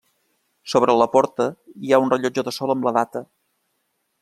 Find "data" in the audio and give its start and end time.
2.99-3.25